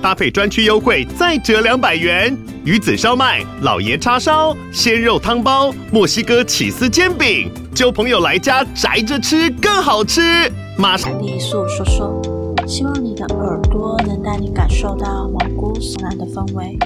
[0.00, 2.36] 搭配专区优惠再折两百元。
[2.64, 10.20] 鱼子烧麦、老爷叉烧、鲜肉汤包、墨西哥起司煎饼，揪朋友来家宅着吃更好吃。
[10.76, 12.22] 马上，丽素说说。
[12.66, 16.78] 希望你的耳朵能带你感受到毛骨悚然的氛围。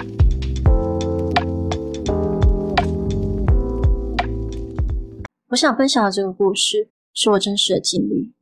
[5.49, 8.33] 我想分享的这个故事是我真实的经历。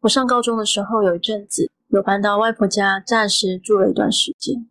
[0.00, 4.68] 我上高中的时候，有一阵子有搬到外婆家，暂时住了一段时间。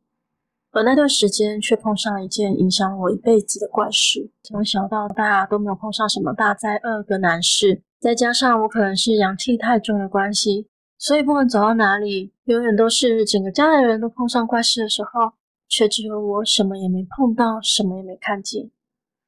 [0.71, 4.29] 而那段时间却碰上了一件影响我一辈子的怪事。
[4.43, 10.67] 从小到大都没有碰上什么大灾厄跟难事，再加上我可能是阳气太重的关系。
[10.97, 15.31] 所以不管走到哪里，永远都是整个家的人都碰上怪事的时候，
[15.69, 18.69] 却只有我什么也没碰到，什么也没看见。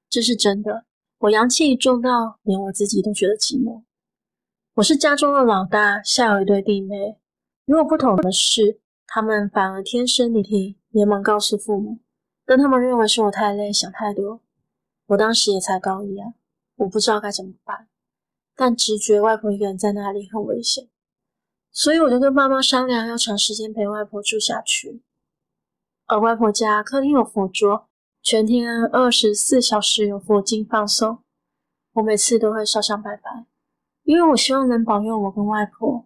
[0.09, 0.83] 这是真的，
[1.19, 3.83] 我阳气重到连我自己都觉得寂寞。
[4.75, 7.17] 我是家中的老大，下有一对弟妹。
[7.67, 11.99] 如果不同的是，他们反而天生你听，连忙告诉父母，
[12.45, 14.39] 但他们认为是我太累，想太多。
[15.07, 16.33] 我当时也才高一啊，
[16.77, 17.89] 我不知道该怎么办，
[18.55, 20.87] 但直觉外婆一个人在那里很危险。
[21.69, 25.03] 所以我就跟爸妈商量，要长时间陪外婆住下去。
[26.05, 27.89] 而外婆家客厅有佛桌，
[28.23, 31.19] 全天二十四小时有佛经放送。
[31.95, 33.45] 我每次都会烧香拜拜，
[34.03, 36.05] 因为我希望能保佑我跟外婆。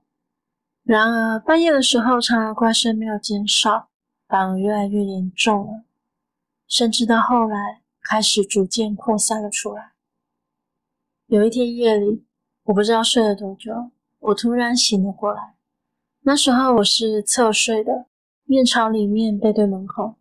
[0.91, 3.87] 然而半夜的时候，常常怪声没有减少，
[4.27, 5.83] 反而越来越严重了，
[6.67, 9.93] 甚至到后来开始逐渐扩散了出来。
[11.27, 12.25] 有一天夜里，
[12.63, 15.55] 我不知道睡了多久，我突然醒了过来。
[16.23, 18.07] 那时候我是侧睡的，
[18.43, 20.15] 面朝里面背对门口。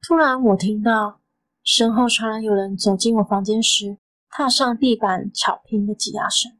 [0.00, 1.20] 突然，我听到
[1.62, 3.98] 身后传来有人走进我房间时，
[4.30, 6.56] 踏上地板巧拼的挤压声。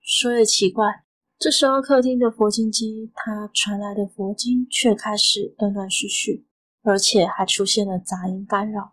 [0.00, 1.02] 说也奇怪，
[1.40, 6.44] 这时候客厅的佛经机，它传来的佛经却开始断断续续，
[6.82, 8.92] 而且还出现了杂音干扰。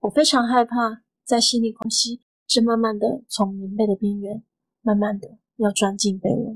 [0.00, 4.44] 我非常害怕，在心里空隙，正慢慢的从棉被的边缘，
[4.82, 6.54] 慢慢的要钻进被窝。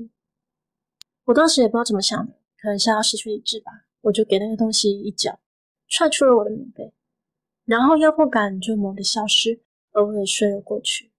[1.25, 3.71] 我当时也不知道怎么想的，可能吓到失去理智吧，
[4.01, 5.39] 我就给那个东西一脚，
[5.87, 6.93] 踹出了我的棉被，
[7.65, 11.11] 然后压迫感就猛地消失，而我也睡了过去。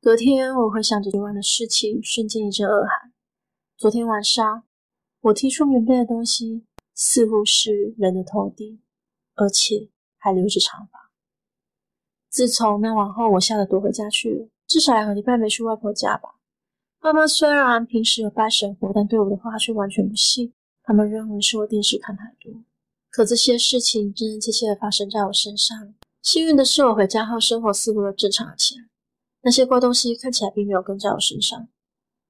[0.00, 3.09] 隔天我回想着昨晚的事情，瞬间一阵恶寒。
[3.80, 4.64] 昨天晚上
[5.22, 8.78] 我踢出棉被的东西，似乎是人的头顶，
[9.34, 11.10] 而且还留着长发。
[12.28, 16.34] 自从那晚后，我吓得躲回家去了，至少两个礼拜没去外婆家吧。
[17.00, 20.52] 爸妈虽然平时有拜神佛，但对我的话却完全不信。
[20.82, 22.52] 他们认为是我电视看太多。
[23.08, 25.94] 可这些事情真真切切的发生在我身上。
[26.20, 28.84] 幸运的是，我回家后生活似乎又正常了起来。
[29.40, 31.66] 那些怪东西看起来并没有跟在我身上，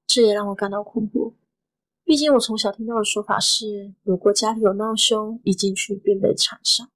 [0.07, 1.33] 这也让我感到困惑。
[2.11, 6.91] 毕竟我从小听到的说法是，如果家里有闹凶，一进去便被缠上。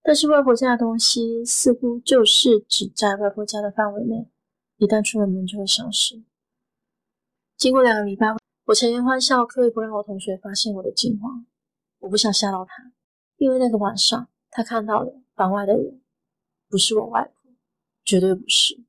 [0.00, 4.30] 但是外婆家的东西似乎就是只在外婆家的范围内，
[4.76, 6.22] 一旦出了门就会消失。
[7.56, 8.28] 经过两个礼拜，
[8.66, 11.44] 我强颜欢笑，刻意不让我同学发现我的惊慌。
[11.98, 12.92] 我不想吓到他，
[13.38, 16.00] 因为那个晚上他看到的房外的人，
[16.68, 17.50] 不是我外婆，
[18.04, 18.84] 绝对不是。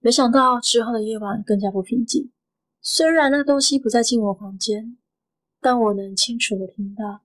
[0.00, 2.30] 没想到之后的夜晚更加不平静。
[2.80, 4.96] 虽然那东西不再进我房间，
[5.60, 7.22] 但我能清楚的听到，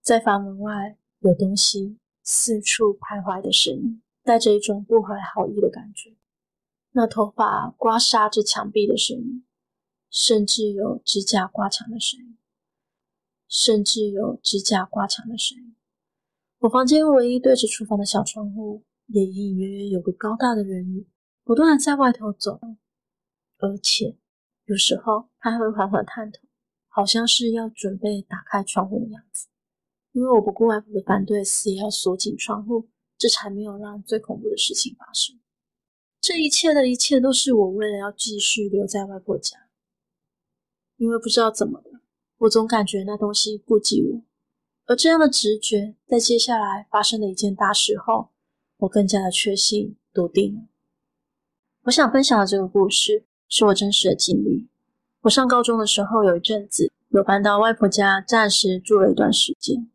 [0.00, 6.14] 在房门外有东西四处徘徊的声音，带着一种不怀好意的感觉。
[6.92, 9.44] 那头发刮痧着墙壁的声音，
[10.10, 12.38] 甚至有指甲刮墙的声音，
[13.48, 15.74] 甚至有指甲刮墙的声音。
[16.60, 21.06] 我房间唯一对着厨房的小窗户，也隐隐约约有个高大的人影，
[21.44, 22.60] 不断的在外头走，
[23.58, 24.16] 而且
[24.68, 26.40] 有时候他还会缓缓探头，
[26.88, 29.48] 好像是要准备打开窗户的样子。
[30.12, 35.40] 因为我不顾外婆的反对，死也要锁紧窗户，这才没有让最恐怖的事情发生。
[36.20, 39.56] 这一切的一切都是我为了要继续留在外婆家，
[40.96, 42.02] 因为不知道怎么了，
[42.38, 44.22] 我总感觉那东西顾忌我，
[44.84, 48.32] 而这样的直觉在接下来发生的一件大事后，
[48.78, 50.68] 我更加的确信笃定了。
[51.82, 54.68] 我想分享的这个故事是我真实的经历。
[55.22, 59.88] 我上高中的时候有一阵子有搬到外婆家，暂时住了一段时间。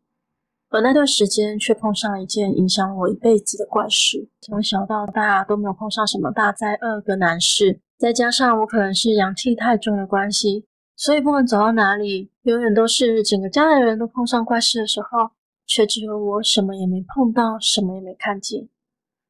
[0.70, 4.28] 而那段时间却碰上了一件影响我一辈子的怪事。
[4.40, 10.66] 从小到大都没有碰上什么大灾厄跟难事，再加上我可能是阳气太重的关系，
[10.96, 15.30] 所以不管走到哪里，永远都是整个家的人都碰上怪事的时候，
[15.64, 18.68] 却只有我什么也没碰到，什么也没看见。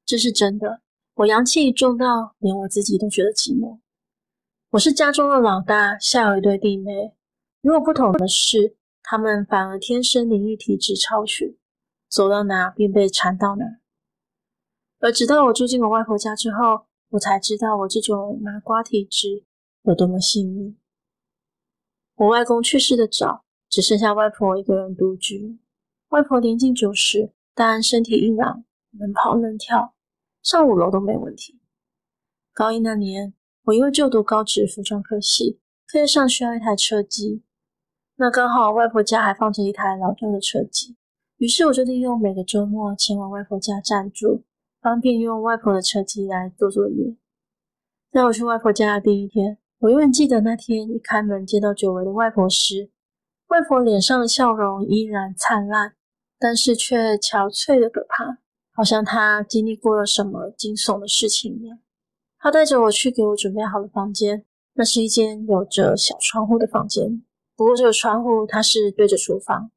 [0.07, 0.81] 这是真的，
[1.17, 3.79] 我阳气重到连我自己都觉得寂寞。
[4.75, 7.15] 我是家中的老大，下有一对弟妹。
[7.61, 11.57] 与我不同的是，他们反而天生灵异体质超群，
[12.09, 13.65] 走到哪便被缠到哪。
[14.99, 19.45] 而直到我住进我外婆家之后，我才知道我这种麻瓜体质
[19.83, 20.77] 有多么幸运。
[22.17, 25.57] 我外公去世的早，只剩下外婆一个人独居。
[26.09, 28.65] 外婆年近九十，但身体硬朗，
[28.99, 29.95] 能跑能跳，
[30.43, 31.61] 上五楼都没问题。
[32.53, 33.35] 高一那年，
[33.65, 37.43] 我因为就读高职服装科系，课业上需要一台车机，
[38.17, 40.97] 那刚好外婆家还放着一台老旧的车机，
[41.39, 44.45] 于是我就利用每个周末前往外婆家暂住，
[44.83, 47.17] 方便用外婆的车机来做作业。
[48.13, 52.91] 在我去外婆家的第一天，我永远记得那天一开门见到久违的外婆时，
[53.47, 55.95] 外婆脸上的笑容依然灿烂，
[56.39, 58.37] 但是却憔悴的可怕，
[58.75, 61.79] 好像她经历过了什么惊悚的事情一样。
[62.45, 64.45] 他带着我去给我准备好的房间，
[64.75, 67.23] 那是一间有着小窗户的房间。
[67.57, 69.71] 不过这个窗户它是对着厨房。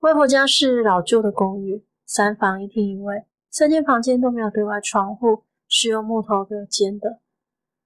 [0.00, 7.20] 外婆家是老旧的公寓，三房一厅一卫，三间房间都没有对外窗户，是用木头隔间的。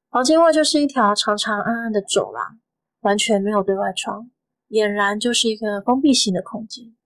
[0.09, 2.59] 房间外就是一条长长暗暗的走廊，
[3.03, 4.31] 完全没有对外窗，
[4.71, 6.97] 俨然就是一个封闭型的空间。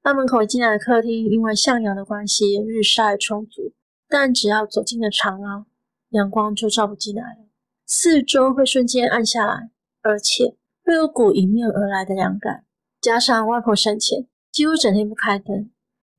[0.00, 3.72] 大门口进来的客厅，因为向阳的关系，日晒充足，
[4.08, 5.66] 但只要走进了长廊，
[6.10, 7.48] 阳光就照不进来了，
[7.86, 9.70] 四周会瞬间暗下来，
[10.02, 12.64] 而且会有股迎面而来的凉感。
[13.00, 15.70] 加上外婆生前几乎整天不开灯，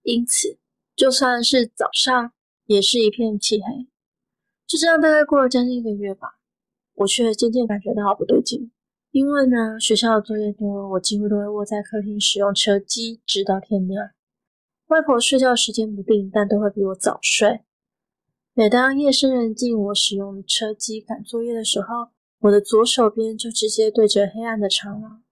[0.03, 0.57] 因此
[0.95, 2.31] 就算是早上
[2.65, 3.87] 也是一片漆黑。
[4.67, 6.37] 就这样大概过了将近一个月吧，
[6.95, 8.71] 我却渐渐感觉到不对劲。
[9.11, 14.11] 因为呢，学校的作业多，我几乎都会窝在客厅使用车机，直到天亮。
[14.89, 17.61] 外婆睡觉时间不定，但都会比我早睡。
[18.53, 22.09] 每当夜深人静，我使用车机赶作业的时候，
[22.39, 25.23] 我的左手边就直接对着黑暗的长廊。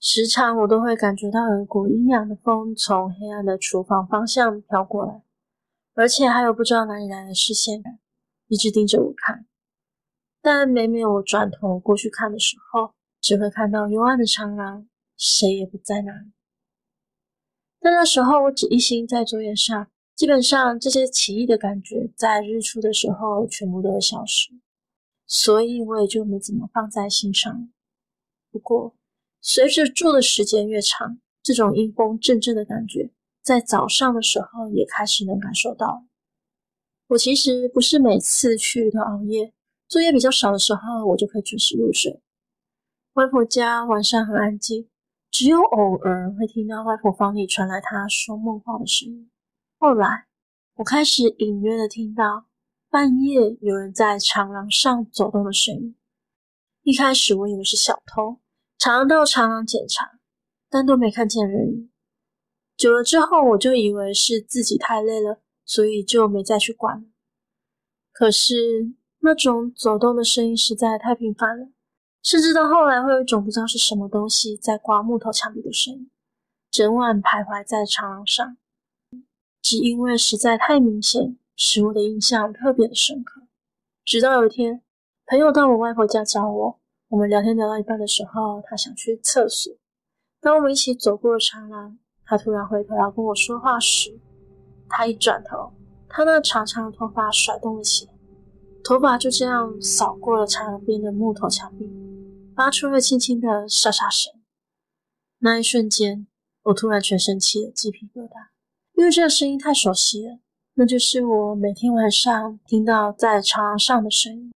[0.00, 5.22] 时常我都会感觉到有一股阴凉的风从黑暗的厨房方向飘过来，
[5.94, 7.82] 而且还有不知道哪里来的视线，
[8.48, 9.46] 一直盯着我看。
[10.40, 16.32] 但每每我转头过去看的时候，只会看到幽暗的长廊，谁也不在那里。
[17.78, 19.88] 但那时候我只一心在作业上。
[20.18, 24.50] 基本上这些奇异的感觉在日出的时候全部都消失，
[25.28, 27.70] 所以我也就没怎么放在心上。
[28.50, 28.96] 不过，
[29.40, 33.12] 随着住的时间越长，这种阴风阵阵的感觉
[33.44, 36.04] 在早上的时候也开始能感受到。
[37.06, 39.52] 我其实不是每次去都熬夜，
[39.86, 42.20] 作业比较少的时候，我就可以准时入睡。
[43.12, 44.88] 外婆家晚上很安静，
[45.30, 49.30] 只有偶尔会听到外婆房里传来她说梦话的声音。
[49.80, 50.26] 后来，
[50.74, 52.46] 我开始隐约的听到
[52.90, 55.94] 半夜有人在长廊上走动的声音。
[56.82, 58.40] 一开始我以为是小偷，
[58.76, 60.18] 常常到长廊检查，
[60.68, 61.90] 但都没看见人。
[62.76, 67.06] 久了之后，我就以为是自己太累了，所以就没再去管。
[68.10, 71.68] 可是那种走动的声音实在太频繁了，
[72.24, 76.10] 甚至到后来会有一种不知道是什么东西在刮木头墙壁的声音，
[76.68, 78.56] 整晚徘徊在长廊上。
[79.68, 83.42] 只因为实在太明显，使我的印象特别的深刻。
[84.02, 84.80] 直到有一天，
[85.26, 89.70] 朋友到我外婆家找我，我们聊天聊到一半的时候，他想去厕所。
[90.40, 94.18] 当我们一起走过长廊，他突然回头要跟我说话时，
[94.88, 95.74] 他一转头，
[96.08, 98.12] 他那长长的头发甩动了起来，
[98.82, 101.86] 头发就这样扫过了长廊边的木头墙壁，
[102.56, 104.32] 发出了轻轻的沙沙声。
[105.40, 106.26] 那一瞬间，
[106.62, 108.48] 我突然全身起了鸡皮疙瘩。
[108.98, 110.40] 因为这个声音太熟悉了，
[110.74, 114.52] 那就是我每天晚上听到在长廊上的声音。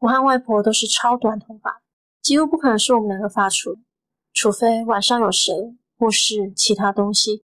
[0.00, 1.82] 我和外婆都是超短头发，
[2.20, 3.78] 几乎不可能是我们两个发出，
[4.34, 7.42] 除非晚上有谁或是其他东西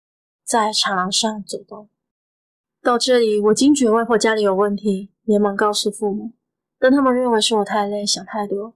[0.46, 1.90] 在长廊上走动。
[2.82, 6.32] 到这里，我惊觉外婆家里有问题，连忙告诉父母，
[6.80, 8.74] 但他们认为是我太累，想太多。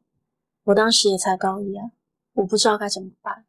[0.65, 1.91] 我当时也才高一啊，
[2.33, 3.45] 我不知道该怎么办，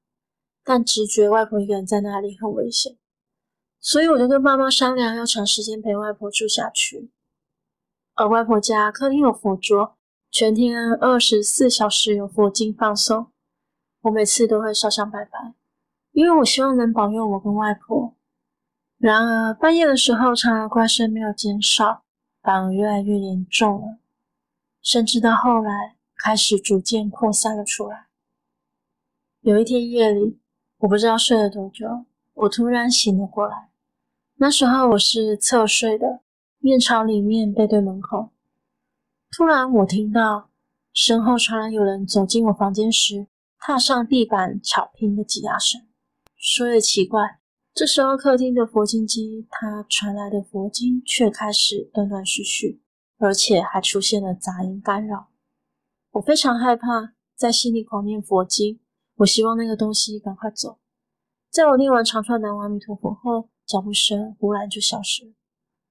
[0.62, 2.96] 但直觉外婆一个人在那里很危险。
[3.80, 7.10] 所以我就跟爸妈商量，要长时间陪外婆住下去。
[8.14, 9.96] 而外婆家客厅有佛桌，
[10.30, 13.30] 全天二十四小时有佛经放送。
[14.02, 15.54] 我每次都会烧香拜拜，
[16.12, 18.14] 因为我希望能保佑我跟外婆。
[18.96, 22.02] 然而半夜的时候，常常怪声没有减少，
[22.42, 23.98] 反而越来越严重了。
[24.82, 28.08] 甚至到后来开始逐渐扩散了出来。
[29.40, 30.40] 有一天夜里，
[30.78, 32.04] 我不知道睡了多久，
[32.40, 33.68] 我突然醒了过来。
[34.36, 36.20] 那时候我是侧睡的，
[36.58, 38.30] 面朝里面背对门口。
[39.32, 40.48] 突然，我听到
[40.92, 43.26] 身后传来有人走进我房间时
[43.58, 45.80] 踏上地板草坪的挤压声。
[46.36, 47.40] 说也奇怪，
[47.74, 52.80] 这时候客厅的佛经机，它传来的佛经却开始断断续续，
[53.18, 55.26] 而且还出现了杂音干扰。
[56.12, 58.78] 我非常害怕，在心里狂念佛经。
[59.16, 60.78] 我希望那个东西赶快走。
[61.50, 65.32] 在我念完长串南无阿弥陀佛后，脚步声忽然就消失了。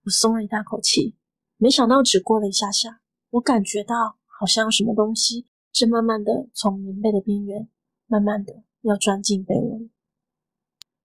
[0.03, 1.15] 我松了一大口气，
[1.57, 7.67] 没想到只过了一下下，我感觉到好像有什么东西正慢慢的从棉被的边缘，
[8.05, 9.89] 慢慢的要钻进被窝里。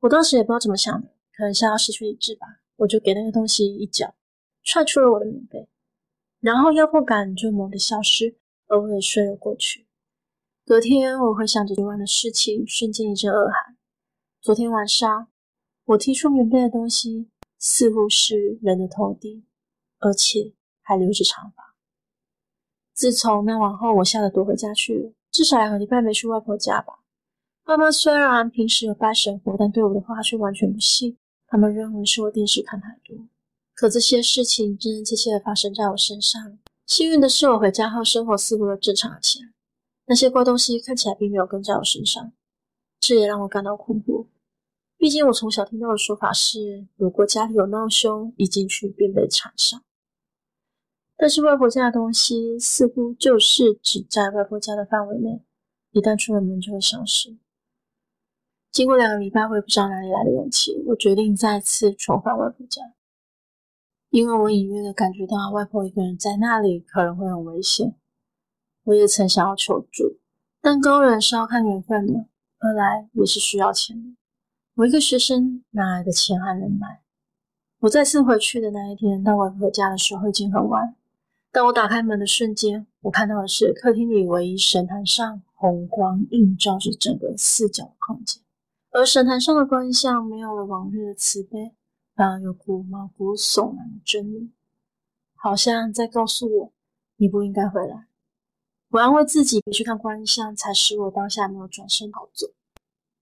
[0.00, 4.14] 我当时也不知道怎么想的，可能想要失去理智吧，我就给那个东西一脚，
[4.62, 5.66] 踹出了我的棉被，
[6.40, 9.86] 然后压迫感就猛地消失，而我也睡了过去。
[10.66, 13.71] 隔天，我回想着昨晚的事情，瞬间一阵恶寒。
[14.42, 15.28] 昨天晚上，
[15.84, 17.28] 我踢出棉被的东西，
[17.60, 19.44] 似乎是人的头顶，
[20.00, 21.76] 而且还留着长发。
[22.92, 27.04] 自从那晚后，我吓得躲回家去了，至少两个礼拜没去外婆家吧。
[27.62, 31.16] 爸妈虽然平时有拜神佛，但对我的话却完全不信。
[31.46, 33.16] 他们认为是我电视看太多。
[33.74, 36.58] 可这些事情真真切切的发生在我身上。
[36.84, 39.52] 幸运的是，我回家后生活似乎又正常了起来。
[40.06, 42.32] 那些怪东西看起来并没有跟在我身上，
[43.02, 44.26] 这也让我感到困惑。
[44.96, 49.82] 毕竟我从小听到的说法是，如果家里有闹凶，一进去便被缠上。
[51.16, 55.42] 但是外婆家的东西似乎就是只在外婆家的范围内，
[55.90, 57.36] 一旦出了门就会消失。
[58.70, 62.82] 经过两个礼拜，我也不知道哪里来的勇气，我决定再次重返外婆家，
[64.10, 67.96] 因为我隐约的感觉到外婆一个人在那里可能会很危险。
[68.84, 70.20] 我也曾想要求助，
[70.60, 72.26] 但高人是要看缘分的，
[72.62, 74.16] 二来也是需要钱的。
[74.74, 77.00] 我一个学生哪来的钱和人脉？
[77.80, 80.94] 我再次回去的那一天，到外婆家的时候已经很晚。
[81.50, 88.40] 当我打开门的瞬间，我看到的是客厅里唯一神坛上红光映照着整个四角的空间，
[88.92, 91.74] 而神坛上的观象没有了往日的慈悲，
[92.14, 94.50] 反而有股毛骨悚然的狰獰，
[95.34, 96.72] 好像在告诉我：
[97.16, 98.06] 你不应该回来。
[98.92, 102.48] 我安慰自己，别去看观音像，才使我当下没有转身逃走。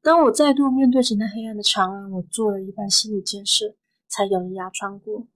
[0.02, 3.76] 当我再度面对着那黑暗的长廊，我做了一番心理建设，
[4.08, 5.28] 才咬着牙穿过。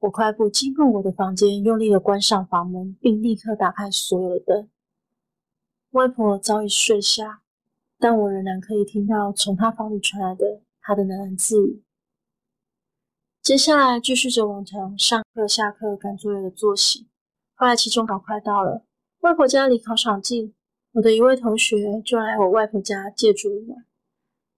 [0.00, 4.68] 我快步进入我的房间，用力的关上房门，并立刻打开所有的灯。
[5.90, 7.42] 外婆早已睡下，
[8.00, 11.84] 但我仍然可以听到从她房里传来的她的喃喃自语。
[13.40, 17.06] 接下来继续着往常上课、下课、赶作业的作息。
[17.54, 18.84] 后来期中考快到了。
[19.24, 20.52] 外婆家离考场近，
[20.92, 23.86] 我的一位同学就来我外婆家借住一晚。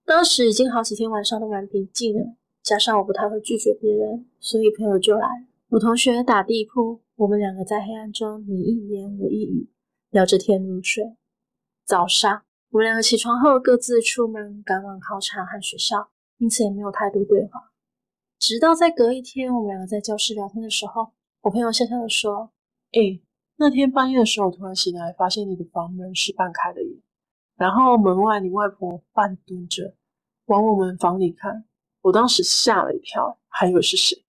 [0.04, 5.46] 当时已经好几天晚上都蛮平静了，加上我不太会拒绝别人，所以朋友就来。
[5.68, 9.70] 我同学打地铺，我们两个在黑暗中你一言我一语，
[10.10, 11.16] 聊着天入睡。
[11.84, 16.08] 早上我们两个起床后各自出门赶往考场和学校，
[16.38, 17.70] 因此也没有太多对话。
[18.40, 22.50] 直到在隔一天，我们两个在教室聊天的时候，我朋友笑笑的说
[22.94, 23.22] ：“诶、”
[23.58, 26.80] 那天半夜的时候，我突然醒来，发现你的房门是半开的。
[27.56, 29.96] 然后门外你外婆半蹲着，
[30.44, 31.64] 往我们房里看。
[32.02, 34.26] 我当时吓了一跳，还以为是谁。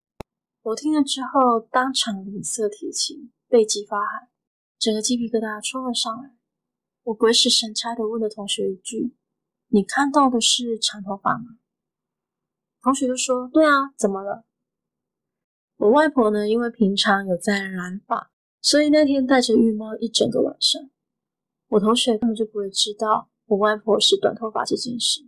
[0.63, 4.29] 我听了之后，当场脸色铁青，背脊发寒，
[4.79, 6.31] 整个鸡皮疙瘩冲了上来。
[7.03, 9.17] 我鬼使神差的问了同学一句
[9.69, 11.59] ：“你看到的是长头发吗？”
[12.81, 14.45] 同学就说：“对啊，怎么了？”
[15.79, 18.31] 我外婆呢，因为平常有在染发。
[18.67, 20.91] 所以那天戴着浴帽一整个晚上，
[21.69, 25.25] 我同学根本就不会知道我外婆是短头发这件事。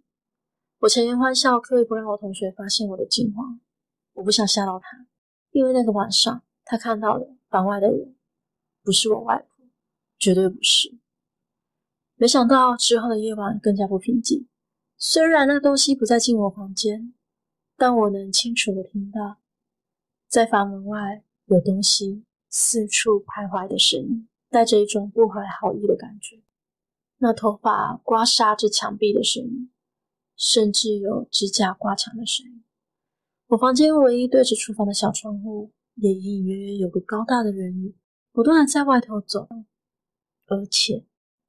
[0.80, 3.60] 我强颜欢笑，刻意不让我同学发现我的惊慌。
[4.14, 5.06] 我不想吓到他，
[5.52, 8.16] 因为那个晚上他看到的房外的人
[8.82, 9.64] 不是我外婆，
[10.18, 10.98] 绝对不是。
[12.16, 14.48] 没想到之后的夜晚更加不平静。
[14.96, 17.14] 虽然那东西不再进我房间，
[17.76, 19.38] 但我能清楚地听到，
[20.26, 22.24] 在房门外有东西。
[22.48, 26.42] 四处徘徊的声音，带着一种不怀好意的感觉。
[27.18, 29.70] 那头发刮痧着墙壁的声音，
[30.36, 32.64] 甚至有指甲刮墙的声音。
[33.48, 37.94] 我房间唯一对着厨房的小窗户，也隐隐约约有个高大的人影，
[38.32, 39.66] 不断的在外头走动，
[40.46, 41.04] 而且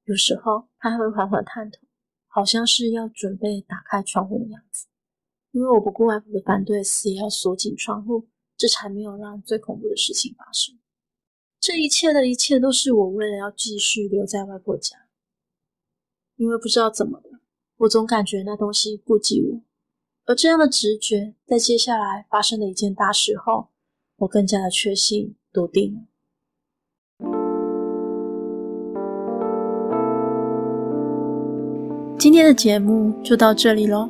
[0.06, 1.80] 有时候他还会缓缓探头，
[2.28, 4.88] 好像是要准备打开窗户的样子。
[5.52, 8.28] 因为我不顾外婆的反对，死也要锁紧窗户，
[8.58, 10.78] 这才没有让最恐怖的事情发生。
[11.62, 14.96] 这一切的一切都是我为了要继续留在外婆家，
[16.38, 17.42] 因为不知道怎么了，
[17.80, 19.62] 我总感觉那东西顾及我，
[20.26, 23.68] 而这样的直觉，在接下来发生的一件大事后，
[24.20, 26.02] 我更加的确信笃定了。
[32.18, 34.10] 今天的节目就到这里喽，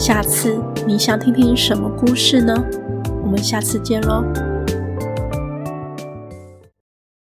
[0.00, 2.54] 下次你想听听什么故事呢？
[3.22, 4.24] 我们下次见喽。